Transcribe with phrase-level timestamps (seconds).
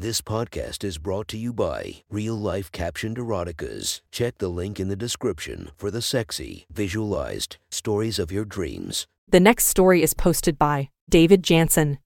[0.00, 4.00] This podcast is brought to you by Real Life Captioned Eroticas.
[4.10, 9.06] Check the link in the description for the sexy, visualized stories of your dreams.
[9.28, 11.98] The next story is posted by David Jansen.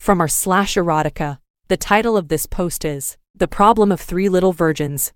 [0.00, 1.36] From our slash erotica,
[1.68, 5.12] the title of this post is The Problem of Three Little Virgins.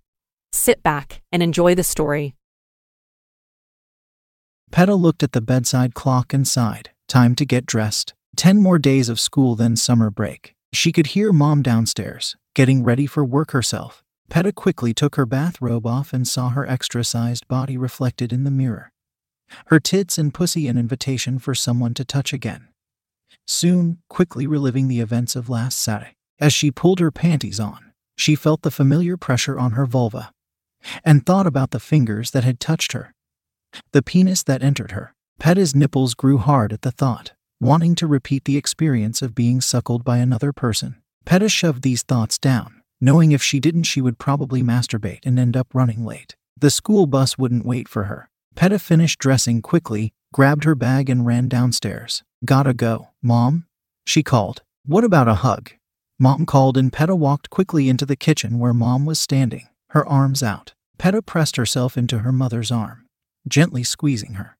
[0.52, 2.34] Sit back and enjoy the story.
[4.70, 6.90] Peta looked at the bedside clock and sighed.
[7.08, 8.12] Time to get dressed.
[8.36, 10.54] Ten more days of school, then summer break.
[10.72, 14.02] She could hear Mom downstairs, getting ready for work herself.
[14.30, 18.50] Peta quickly took her bathrobe off and saw her extra sized body reflected in the
[18.50, 18.92] mirror.
[19.66, 22.68] Her tits and pussy an invitation for someone to touch again.
[23.46, 26.14] Soon, quickly reliving the events of last Saturday.
[26.38, 30.32] As she pulled her panties on, she felt the familiar pressure on her vulva
[31.04, 33.14] and thought about the fingers that had touched her,
[33.92, 35.14] the penis that entered her.
[35.40, 40.04] Peta's nipples grew hard at the thought wanting to repeat the experience of being suckled
[40.04, 40.96] by another person.
[41.24, 45.56] Peta shoved these thoughts down, knowing if she didn't, she would probably masturbate and end
[45.56, 46.36] up running late.
[46.56, 48.30] The school bus wouldn't wait for her.
[48.54, 52.22] Peta finished dressing quickly, grabbed her bag, and ran downstairs.
[52.44, 53.66] Gotta go, Mom?
[54.06, 54.62] She called.
[54.86, 55.72] What about a hug?
[56.18, 60.42] Mom called, and Peta walked quickly into the kitchen where Mom was standing, her arms
[60.42, 60.74] out.
[60.98, 63.06] Peta pressed herself into her mother's arm,
[63.46, 64.56] gently squeezing her.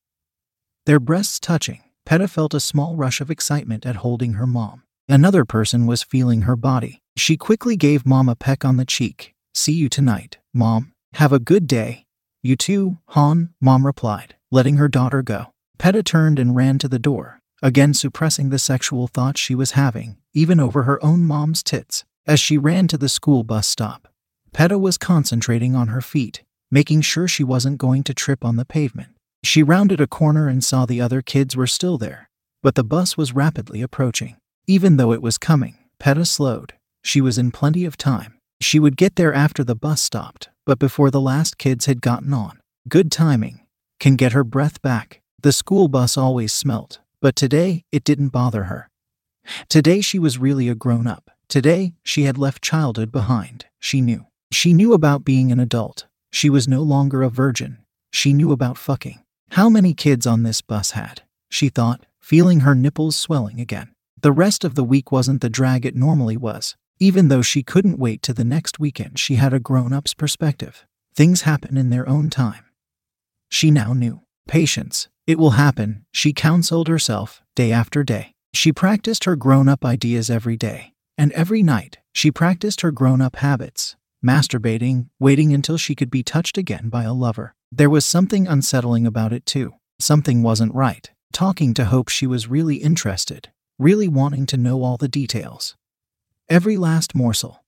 [0.87, 4.83] Their breasts touching, Peta felt a small rush of excitement at holding her mom.
[5.11, 7.03] Another person was feeling her body.
[7.19, 9.35] She quickly gave Mom a peck on the cheek.
[9.55, 10.93] See you tonight, Mom.
[11.15, 12.07] Have a good day.
[12.43, 15.53] You too, Han, Mom replied, letting her daughter go.
[15.79, 20.17] Peta turned and ran to the door, again suppressing the sexual thoughts she was having,
[20.33, 22.07] even over her own mom's tits.
[22.27, 24.09] As she ran to the school bus stop,
[24.55, 28.65] Peta was concentrating on her feet, making sure she wasn't going to trip on the
[28.65, 29.11] pavement.
[29.45, 32.29] She rounded a corner and saw the other kids were still there,
[32.63, 34.37] but the bus was rapidly approaching.
[34.67, 36.75] Even though it was coming, Peta slowed.
[37.03, 38.39] She was in plenty of time.
[38.61, 42.35] She would get there after the bus stopped, but before the last kids had gotten
[42.35, 42.61] on.
[42.89, 43.61] Good timing.
[44.01, 45.21] Can get her breath back.
[45.41, 48.91] The school bus always smelt, but today it didn't bother her.
[49.69, 51.31] Today she was really a grown up.
[51.49, 53.67] Today she had left childhood behind.
[53.79, 54.27] She knew.
[54.53, 56.07] She knew about being an adult.
[56.33, 57.79] She was no longer a virgin.
[58.13, 59.21] She knew about fucking.
[59.53, 61.23] How many kids on this bus had?
[61.49, 63.93] She thought, feeling her nipples swelling again.
[64.21, 66.77] The rest of the week wasn't the drag it normally was.
[67.01, 70.85] Even though she couldn't wait to the next weekend, she had a grown up's perspective.
[71.15, 72.65] Things happen in their own time.
[73.49, 74.21] She now knew.
[74.47, 75.09] Patience.
[75.27, 78.33] It will happen, she counseled herself, day after day.
[78.53, 80.93] She practiced her grown up ideas every day.
[81.17, 86.23] And every night, she practiced her grown up habits masturbating, waiting until she could be
[86.23, 87.55] touched again by a lover.
[87.71, 89.75] There was something unsettling about it, too.
[89.99, 91.11] Something wasn't right.
[91.33, 95.77] Talking to Hope, she was really interested, really wanting to know all the details.
[96.49, 97.63] Every last morsel.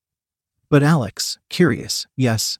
[0.71, 2.59] But Alex, curious, yes.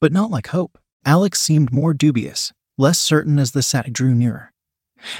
[0.00, 0.78] But not like Hope.
[1.04, 4.52] Alex seemed more dubious, less certain as the Sata drew nearer.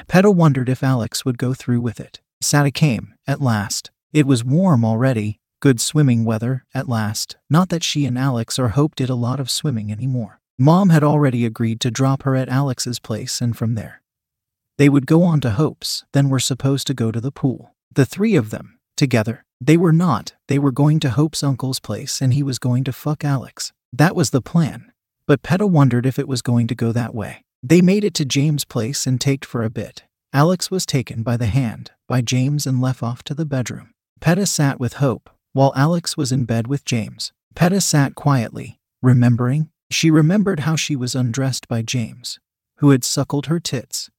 [0.06, 2.20] Peta wondered if Alex would go through with it.
[2.42, 3.90] Sata came, at last.
[4.12, 7.36] It was warm already, good swimming weather, at last.
[7.48, 10.40] Not that she and Alex or Hope did a lot of swimming anymore.
[10.58, 14.02] Mom had already agreed to drop her at Alex's place, and from there,
[14.76, 17.76] they would go on to Hope's, then were supposed to go to the pool.
[17.94, 19.44] The three of them, together.
[19.60, 22.92] They were not, they were going to Hope's uncle's place, and he was going to
[22.92, 23.72] fuck Alex.
[23.92, 24.90] That was the plan.
[25.28, 27.44] But Peta wondered if it was going to go that way.
[27.62, 30.02] They made it to James' place and taked for a bit.
[30.32, 33.92] Alex was taken by the hand by James and left off to the bedroom.
[34.20, 37.32] Peta sat with Hope, while Alex was in bed with James.
[37.54, 42.38] Peta sat quietly, remembering, she remembered how she was undressed by James,
[42.78, 44.10] who had suckled her tits,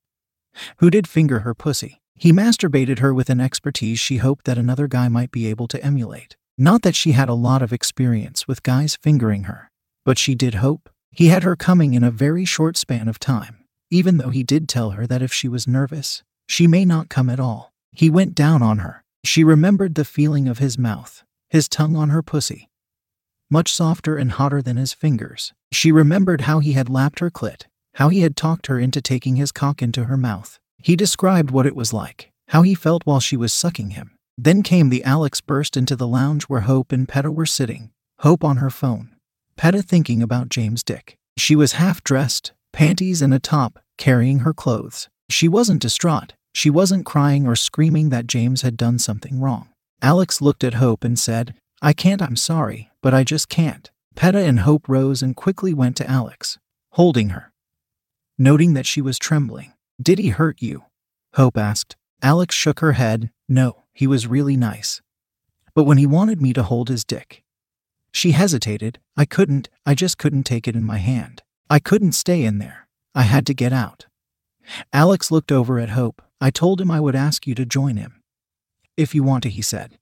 [0.77, 1.99] who did finger her pussy.
[2.15, 5.83] He masturbated her with an expertise she hoped that another guy might be able to
[5.83, 6.35] emulate.
[6.57, 9.71] Not that she had a lot of experience with guys fingering her,
[10.05, 10.89] but she did hope.
[11.11, 14.69] He had her coming in a very short span of time, even though he did
[14.69, 17.73] tell her that if she was nervous, she may not come at all.
[17.91, 19.02] He went down on her.
[19.23, 22.69] She remembered the feeling of his mouth, his tongue on her pussy,
[23.49, 25.53] much softer and hotter than his fingers.
[25.71, 27.65] She remembered how he had lapped her clit,
[27.95, 30.59] how he had talked her into taking his cock into her mouth.
[30.77, 34.17] He described what it was like, how he felt while she was sucking him.
[34.37, 38.43] Then came the Alex burst into the lounge where Hope and Peta were sitting, Hope
[38.43, 39.15] on her phone,
[39.55, 41.17] Peta thinking about James Dick.
[41.37, 45.09] She was half dressed, panties and a top, carrying her clothes.
[45.29, 46.33] She wasn't distraught.
[46.53, 49.69] She wasn't crying or screaming that James had done something wrong.
[50.01, 53.89] Alex looked at Hope and said, I can't, I'm sorry, but I just can't.
[54.15, 56.59] Peta and Hope rose and quickly went to Alex,
[56.91, 57.51] holding her.
[58.37, 59.73] Noting that she was trembling.
[60.01, 60.83] Did he hurt you?
[61.33, 61.95] Hope asked.
[62.21, 63.31] Alex shook her head.
[63.49, 65.01] No, he was really nice.
[65.73, 67.43] But when he wanted me to hold his dick,
[68.11, 68.99] she hesitated.
[69.17, 71.41] I couldn't, I just couldn't take it in my hand.
[71.69, 72.87] I couldn't stay in there.
[73.15, 74.05] I had to get out.
[74.93, 76.21] Alex looked over at Hope.
[76.43, 78.21] I told him I would ask you to join him.
[78.97, 79.97] If you want to, he said.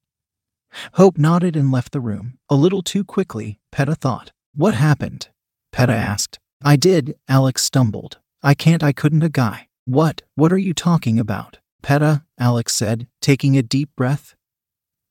[0.94, 4.32] Hope nodded and left the room, a little too quickly, Peta thought.
[4.56, 5.30] What happened?
[5.72, 6.40] Peta asked.
[6.64, 8.18] I did, Alex stumbled.
[8.42, 9.68] I can't, I couldn't, a guy.
[9.86, 11.60] What, what are you talking about?
[11.84, 14.34] Peta, Alex said, taking a deep breath.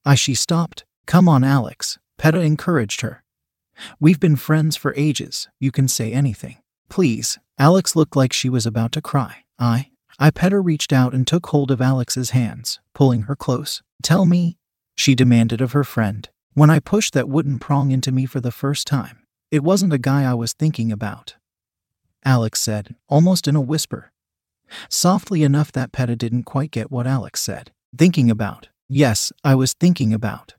[0.05, 0.85] I, she stopped.
[1.07, 2.01] Come on, Alex.
[2.19, 3.23] Peta encouraged her.
[4.01, 5.49] We've been friends for ages.
[5.61, 6.57] You can say anything.
[6.89, 7.39] Please.
[7.57, 9.45] Alex looked like she was about to cry.
[9.61, 9.91] I.
[10.23, 13.83] I Peta reached out and took hold of Alex's hands, pulling her close.
[14.03, 14.59] Tell me,
[14.95, 16.29] she demanded of her friend.
[16.53, 19.21] When I pushed that wooden prong into me for the first time,
[19.51, 21.37] it wasn't a guy I was thinking about.
[22.23, 24.13] Alex said, almost in a whisper.
[24.91, 27.73] Softly enough that Peta didn't quite get what Alex said.
[27.97, 28.69] Thinking about.
[28.89, 30.53] Yes, I was thinking about.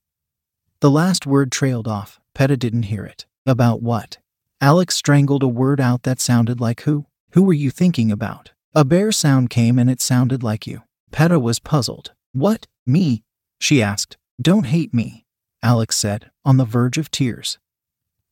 [0.79, 2.19] The last word trailed off.
[2.33, 3.27] Peta didn't hear it.
[3.45, 4.17] About what?
[4.59, 7.05] Alex strangled a word out that sounded like who?
[7.33, 8.53] Who were you thinking about?
[8.73, 10.83] A bare sound came and it sounded like you.
[11.11, 12.13] Peta was puzzled.
[12.31, 12.67] What?
[12.85, 13.21] Me?
[13.59, 14.15] She asked.
[14.41, 15.25] Don't hate me,
[15.61, 17.59] Alex said, on the verge of tears.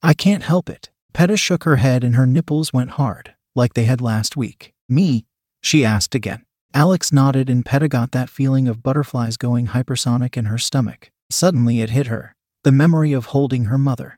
[0.01, 0.91] I can't help it.
[1.11, 4.73] Peta shook her head and her nipples went hard, like they had last week.
[4.87, 5.25] Me?
[5.61, 6.45] She asked again.
[6.73, 11.11] Alex nodded and Peta got that feeling of butterflies going hypersonic in her stomach.
[11.29, 12.33] Suddenly it hit her
[12.63, 14.17] the memory of holding her mother,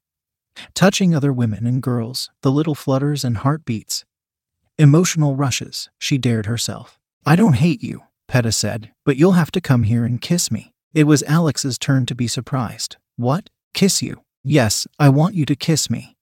[0.75, 4.03] touching other women and girls, the little flutters and heartbeats.
[4.77, 6.99] Emotional rushes, she dared herself.
[7.25, 10.73] I don't hate you, Peta said, but you'll have to come here and kiss me.
[10.93, 12.97] It was Alex's turn to be surprised.
[13.15, 13.49] What?
[13.73, 14.23] Kiss you?
[14.43, 16.15] Yes, I want you to kiss me.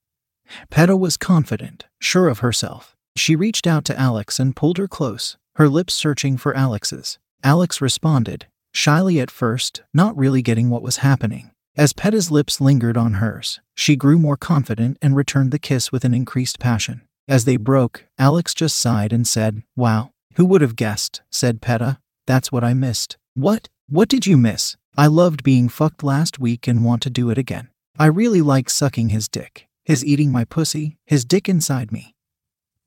[0.70, 2.96] Peta was confident, sure of herself.
[3.16, 7.18] She reached out to Alex and pulled her close, her lips searching for Alex's.
[7.42, 11.50] Alex responded, shyly at first, not really getting what was happening.
[11.76, 16.04] As Peta's lips lingered on hers, she grew more confident and returned the kiss with
[16.04, 17.02] an increased passion.
[17.28, 21.22] As they broke, Alex just sighed and said, Wow, who would have guessed?
[21.30, 21.98] said Peta.
[22.26, 23.16] That's what I missed.
[23.34, 23.68] What?
[23.88, 24.76] What did you miss?
[24.96, 27.68] I loved being fucked last week and want to do it again.
[27.98, 32.14] I really like sucking his dick, his eating my pussy, his dick inside me.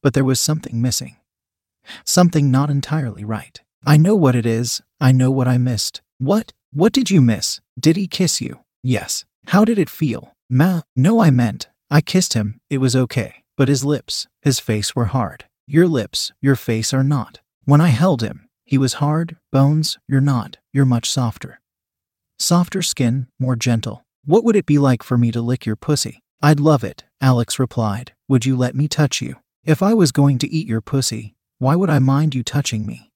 [0.02, 1.18] But there was something missing.
[2.06, 3.62] Something not entirely right.
[3.86, 4.82] I know what it is.
[5.00, 6.02] I know what I missed.
[6.18, 6.54] What?
[6.72, 7.60] What did you miss?
[7.80, 8.62] Did he kiss you?
[8.82, 9.26] Yes.
[9.48, 10.34] How did it feel?
[10.50, 11.68] Ma, no, I meant.
[11.92, 12.60] I kissed him.
[12.70, 13.43] It was okay.
[13.56, 15.46] But his lips, his face were hard.
[15.68, 17.40] Your lips, your face are not.
[17.66, 19.38] When I held him, he was hard.
[19.52, 20.58] Bones, you're not.
[20.72, 21.60] You're much softer.
[22.40, 24.04] Softer skin, more gentle.
[24.26, 26.24] What would it be like for me to lick your pussy?
[26.42, 28.14] I'd love it, Alex replied.
[28.28, 29.36] Would you let me touch you?
[29.64, 33.12] If I was going to eat your pussy, why would I mind you touching me?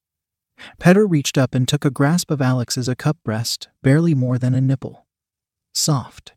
[0.79, 4.53] Peta reached up and took a grasp of Alex's a cup breast, barely more than
[4.53, 5.05] a nipple
[5.73, 6.33] soft.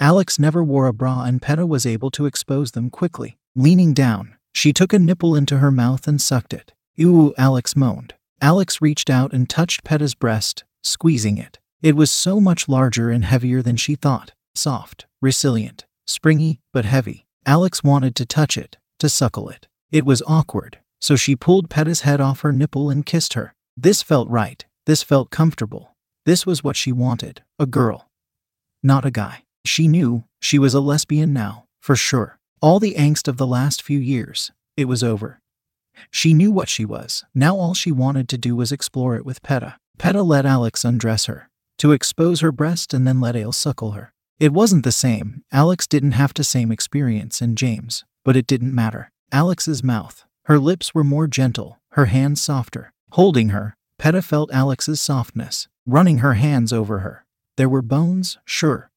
[0.00, 3.38] Alex never wore a bra and Peta was able to expose them quickly.
[3.54, 6.72] Leaning down, she took a nipple into her mouth and sucked it.
[6.94, 8.14] Ew, Alex moaned.
[8.40, 11.58] Alex reached out and touched Peta's breast, squeezing it.
[11.82, 14.32] It was so much larger and heavier than she thought.
[14.54, 17.26] Soft, resilient, springy, but heavy.
[17.44, 19.68] Alex wanted to touch it, to suckle it.
[19.90, 23.54] It was awkward, so she pulled Peta's head off her nipple and kissed her.
[23.76, 24.64] This felt right.
[24.86, 25.94] This felt comfortable.
[26.24, 28.06] This was what she wanted a girl
[28.86, 29.42] not a guy.
[29.66, 32.38] She knew she was a lesbian now, for sure.
[32.62, 35.40] All the angst of the last few years, it was over.
[36.10, 37.24] She knew what she was.
[37.34, 39.76] Now all she wanted to do was explore it with Peta.
[39.98, 44.12] Peta let Alex undress her, to expose her breast and then let Ale suckle her.
[44.38, 45.42] It wasn't the same.
[45.50, 49.10] Alex didn't have the same experience in James, but it didn't matter.
[49.32, 52.92] Alex's mouth, her lips were more gentle, her hands softer.
[53.12, 57.24] Holding her, Peta felt Alex's softness, running her hands over her.
[57.56, 58.90] There were bones, sure.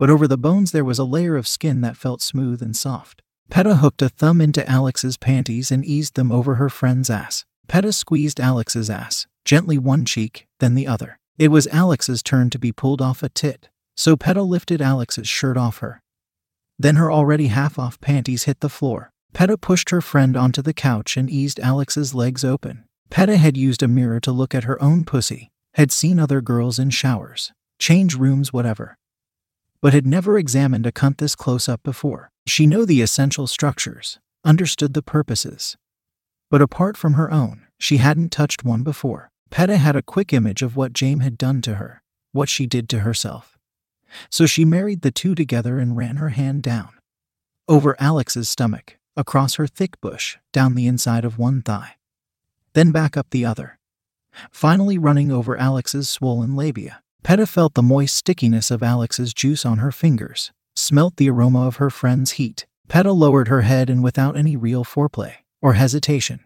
[0.00, 3.20] But over the bones there was a layer of skin that felt smooth and soft.
[3.50, 7.44] Peta hooked a thumb into Alex's panties and eased them over her friend's ass.
[7.68, 11.18] Peta squeezed Alex's ass, gently one cheek, then the other.
[11.36, 15.58] It was Alex's turn to be pulled off a tit, so Peta lifted Alex's shirt
[15.58, 16.00] off her.
[16.78, 19.10] Then her already half off panties hit the floor.
[19.34, 22.84] Peta pushed her friend onto the couch and eased Alex's legs open.
[23.10, 26.78] Peta had used a mirror to look at her own pussy, had seen other girls
[26.78, 28.96] in showers, change rooms, whatever.
[29.82, 32.30] But had never examined a cunt this close up before.
[32.46, 35.76] She knew the essential structures, understood the purposes.
[36.50, 39.30] But apart from her own, she hadn't touched one before.
[39.50, 42.88] Peta had a quick image of what James had done to her, what she did
[42.90, 43.58] to herself.
[44.28, 46.90] So she married the two together and ran her hand down.
[47.68, 51.96] Over Alex's stomach, across her thick bush, down the inside of one thigh.
[52.74, 53.78] Then back up the other.
[54.50, 57.02] Finally running over Alex's swollen labia.
[57.22, 61.76] Peta felt the moist stickiness of Alex's juice on her fingers, smelt the aroma of
[61.76, 62.66] her friend's heat.
[62.88, 66.40] Peta lowered her head and without any real foreplay or hesitation,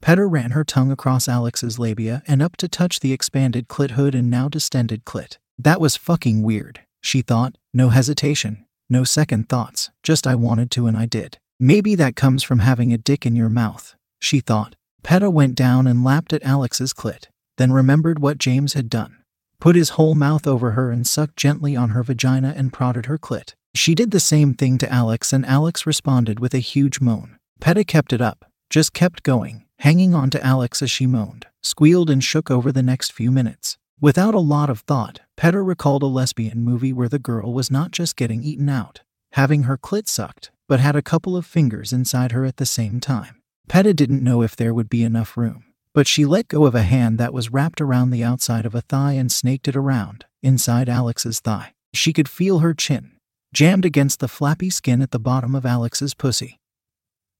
[0.00, 4.14] Peta ran her tongue across Alex's labia and up to touch the expanded clit hood
[4.14, 5.36] and now distended clit.
[5.58, 10.86] That was fucking weird, she thought, no hesitation, no second thoughts, just I wanted to
[10.86, 11.38] and I did.
[11.58, 14.74] Maybe that comes from having a dick in your mouth, she thought.
[15.02, 17.26] Peta went down and lapped at Alex's clit,
[17.58, 19.16] then remembered what James had done.
[19.60, 23.18] Put his whole mouth over her and sucked gently on her vagina and prodded her
[23.18, 23.54] clit.
[23.74, 27.36] She did the same thing to Alex and Alex responded with a huge moan.
[27.60, 32.08] Peta kept it up, just kept going, hanging on to Alex as she moaned, squealed,
[32.08, 33.76] and shook over the next few minutes.
[34.00, 37.90] Without a lot of thought, Peta recalled a lesbian movie where the girl was not
[37.90, 39.02] just getting eaten out,
[39.32, 42.98] having her clit sucked, but had a couple of fingers inside her at the same
[42.98, 43.42] time.
[43.68, 46.82] Peta didn't know if there would be enough room, but she let go of a
[46.82, 50.88] hand that was wrapped around the outside of a thigh and snaked it around, inside
[50.88, 51.72] Alex's thigh.
[51.92, 53.12] She could feel her chin,
[53.52, 56.58] jammed against the flappy skin at the bottom of Alex's pussy.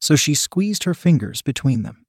[0.01, 2.05] So she squeezed her fingers between them.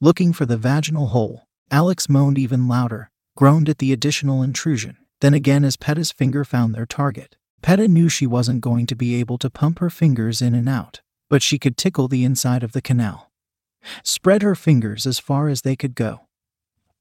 [0.00, 4.96] Looking for the vaginal hole, Alex moaned even louder, groaned at the additional intrusion.
[5.20, 9.16] Then again, as Peta's finger found their target, Peta knew she wasn't going to be
[9.16, 12.72] able to pump her fingers in and out, but she could tickle the inside of
[12.72, 13.27] the canal.
[14.02, 16.26] Spread her fingers as far as they could go.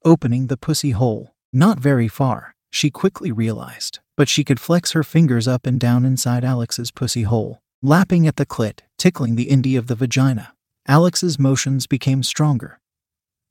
[0.05, 5.03] Opening the pussy hole, not very far, she quickly realized, but she could flex her
[5.03, 9.77] fingers up and down inside Alex's pussy hole, lapping at the clit, tickling the indie
[9.77, 10.53] of the vagina.
[10.87, 12.79] Alex's motions became stronger,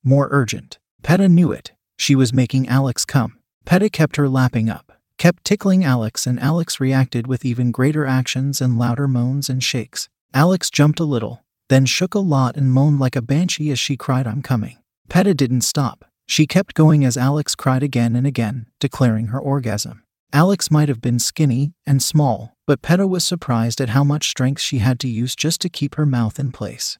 [0.06, 0.78] more urgent.
[1.02, 1.72] Peta knew it.
[1.98, 3.40] She was making Alex come.
[3.64, 8.60] Peta kept her lapping up, kept tickling Alex, and Alex reacted with even greater actions
[8.60, 10.08] and louder moans and shakes.
[10.32, 13.96] Alex jumped a little, then shook a lot and moaned like a banshee as she
[13.96, 14.78] cried, I'm coming.
[15.08, 16.04] Peta didn't stop.
[16.26, 20.02] She kept going as Alex cried again and again, declaring her orgasm.
[20.32, 24.60] Alex might have been skinny and small, but Peta was surprised at how much strength
[24.60, 26.98] she had to use just to keep her mouth in place.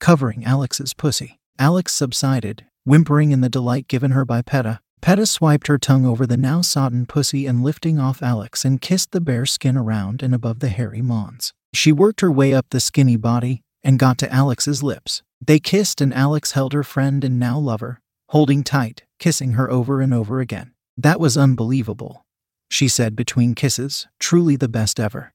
[0.00, 1.38] Covering Alex's pussy.
[1.58, 4.80] Alex subsided, whimpering in the delight given her by Peta.
[5.00, 9.12] Peta swiped her tongue over the now sodden pussy and lifting off Alex and kissed
[9.12, 11.52] the bare skin around and above the hairy mons.
[11.72, 15.22] She worked her way up the skinny body and got to Alex's lips.
[15.40, 20.00] They kissed and Alex held her friend and now lover, holding tight, kissing her over
[20.00, 20.72] and over again.
[20.96, 22.24] That was unbelievable,
[22.68, 25.32] she said between kisses, truly the best ever.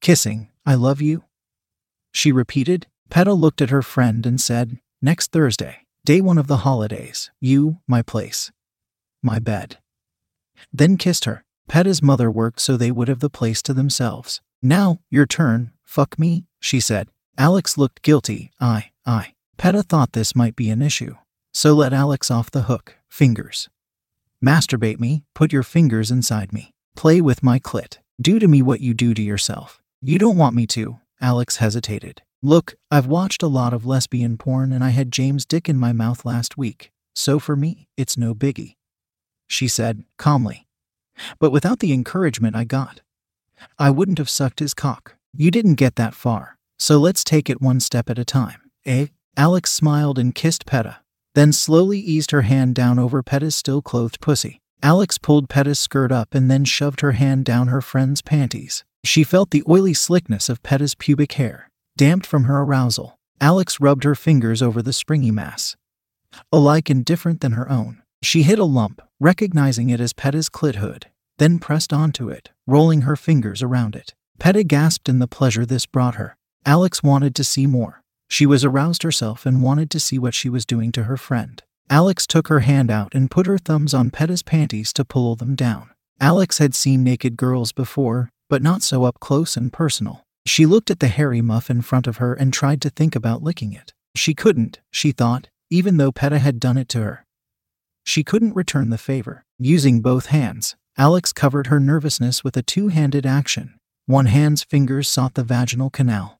[0.00, 1.24] Kissing, I love you?
[2.12, 2.86] She repeated.
[3.10, 7.78] Peta looked at her friend and said, Next Thursday, day one of the holidays, you,
[7.86, 8.50] my place,
[9.22, 9.78] my bed.
[10.72, 11.44] Then kissed her.
[11.68, 14.40] Peta's mother worked so they would have the place to themselves.
[14.60, 17.08] Now, your turn, fuck me, she said.
[17.38, 18.50] Alex looked guilty.
[18.60, 19.34] I, I.
[19.56, 21.16] Peta thought this might be an issue.
[21.54, 22.96] So let Alex off the hook.
[23.08, 23.68] Fingers.
[24.44, 26.72] Masturbate me, put your fingers inside me.
[26.96, 27.98] Play with my clit.
[28.20, 29.80] Do to me what you do to yourself.
[30.00, 30.98] You don't want me to.
[31.20, 32.22] Alex hesitated.
[32.42, 35.92] Look, I've watched a lot of lesbian porn and I had James Dick in my
[35.92, 38.74] mouth last week, so for me, it's no biggie.
[39.46, 40.66] She said, calmly.
[41.38, 43.00] But without the encouragement I got,
[43.78, 45.16] I wouldn't have sucked his cock.
[45.32, 49.06] You didn't get that far, so let's take it one step at a time, eh?
[49.36, 50.98] Alex smiled and kissed Peta,
[51.34, 54.60] then slowly eased her hand down over Peta's still clothed pussy.
[54.82, 58.84] Alex pulled Peta's skirt up and then shoved her hand down her friend's panties.
[59.04, 64.04] She felt the oily slickness of Peta's pubic hair Damped from her arousal, Alex rubbed
[64.04, 65.76] her fingers over the springy mass.
[66.50, 71.06] Alike indifferent than her own, she hit a lump, recognizing it as Peta's clit hood,
[71.38, 74.14] then pressed onto it, rolling her fingers around it.
[74.38, 76.36] Peta gasped in the pleasure this brought her.
[76.64, 78.02] Alex wanted to see more.
[78.28, 81.62] She was aroused herself and wanted to see what she was doing to her friend.
[81.90, 85.54] Alex took her hand out and put her thumbs on Peta's panties to pull them
[85.54, 85.90] down.
[86.20, 90.24] Alex had seen naked girls before, but not so up close and personal.
[90.46, 93.42] She looked at the hairy muff in front of her and tried to think about
[93.42, 93.92] licking it.
[94.14, 97.24] She couldn't, she thought, even though Peta had done it to her.
[98.04, 99.44] She couldn't return the favor.
[99.58, 103.74] Using both hands, Alex covered her nervousness with a two handed action.
[104.06, 106.38] One hand's fingers sought the vaginal canal.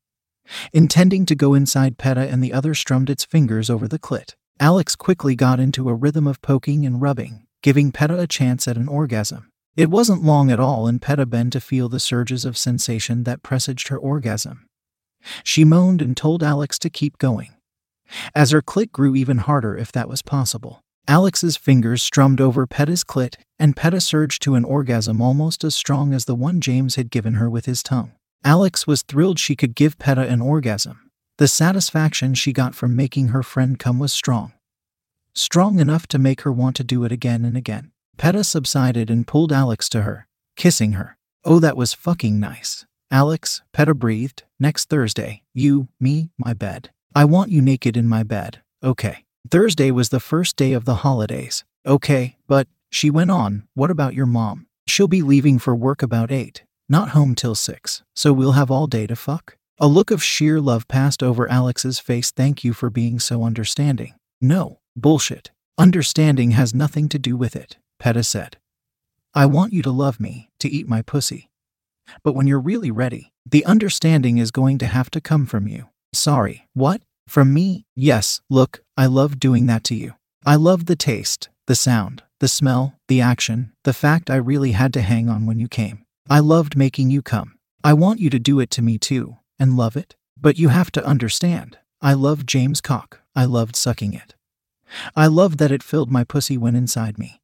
[0.73, 4.35] Intending to go inside Peta and the other strummed its fingers over the clit.
[4.61, 8.77] Alex quickly got into a rhythm of poking and rubbing, giving Peta a chance at
[8.77, 9.51] an orgasm.
[9.77, 13.43] It wasn't long at all in Peta Ben to feel the surges of sensation that
[13.43, 14.67] presaged her orgasm.
[15.43, 17.55] She moaned and told Alex to keep going.
[18.35, 23.03] As her clit grew even harder if that was possible, Alex's fingers strummed over Peta's
[23.03, 27.11] clit, and Peta surged to an orgasm almost as strong as the one James had
[27.11, 28.13] given her with his tongue.
[28.45, 31.11] Alex was thrilled she could give Peta an orgasm.
[31.39, 34.53] The satisfaction she got from making her friend come was strong.
[35.35, 37.93] Strong enough to make her want to do it again and again.
[38.19, 41.17] Peta subsided and pulled Alex to her, kissing her.
[41.45, 42.85] Oh, that was fucking nice.
[43.11, 44.43] Alex, Peta breathed.
[44.59, 46.91] Next Thursday, you, me, my bed.
[47.15, 48.61] I want you naked in my bed.
[48.83, 49.25] Okay.
[49.51, 51.65] Thursday was the first day of the holidays.
[51.87, 54.67] Okay, but, she went on, what about your mom?
[54.87, 58.87] She'll be leaving for work about 8, not home till 6, so we'll have all
[58.87, 59.57] day to fuck?
[59.81, 62.31] A look of sheer love passed over Alex's face.
[62.31, 64.13] Thank you for being so understanding.
[64.43, 65.51] No, bullshit.
[65.79, 68.59] Understanding has nothing to do with it, Peta said.
[69.35, 71.49] I want you to love me, to eat my pussy.
[72.23, 75.89] But when you're really ready, the understanding is going to have to come from you.
[76.13, 77.01] Sorry, what?
[77.27, 77.87] From me?
[77.97, 80.13] Yes, look, I love doing that to you.
[80.45, 84.93] I love the taste, the sound, the smell, the action, the fact I really had
[84.93, 86.05] to hang on when you came.
[86.29, 87.59] I loved making you come.
[87.85, 90.15] I want you to do it to me too, and love it.
[90.41, 91.79] But you have to understand.
[92.01, 93.21] I loved James cock.
[93.35, 94.35] I loved sucking it.
[95.17, 97.41] I loved that it filled my pussy when inside me.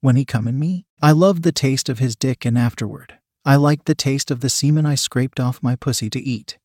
[0.00, 3.18] When he come in me, I loved the taste of his dick and afterward.
[3.44, 6.58] I liked the taste of the semen I scraped off my pussy to eat.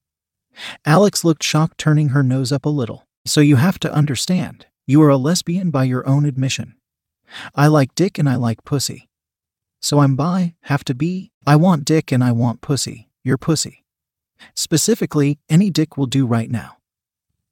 [0.86, 3.08] Alex looked shocked, turning her nose up a little.
[3.26, 4.68] So you have to understand.
[4.86, 6.76] You are a lesbian by your own admission.
[7.56, 9.10] I like dick and I like pussy.
[9.82, 11.33] So I'm bi, have to be.
[11.46, 13.84] I want dick and I want pussy, your pussy.
[14.56, 16.78] Specifically, any dick will do right now.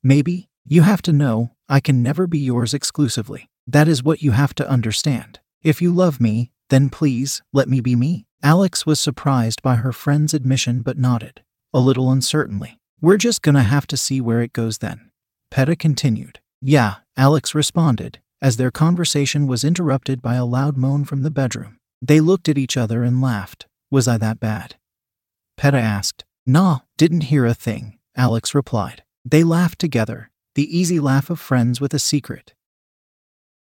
[0.01, 3.49] Maybe, you have to know, I can never be yours exclusively.
[3.67, 5.39] That is what you have to understand.
[5.61, 8.25] If you love me, then please, let me be me.
[8.41, 11.43] Alex was surprised by her friend's admission but nodded,
[11.73, 12.79] a little uncertainly.
[13.01, 15.11] We're just gonna have to see where it goes then.
[15.49, 16.39] Peta continued.
[16.61, 21.77] Yeah, Alex responded, as their conversation was interrupted by a loud moan from the bedroom.
[22.01, 23.67] They looked at each other and laughed.
[23.91, 24.75] Was I that bad?
[25.57, 26.23] Peta asked.
[26.45, 29.03] Nah, didn't hear a thing, Alex replied.
[29.25, 32.53] They laughed together, the easy laugh of friends with a secret.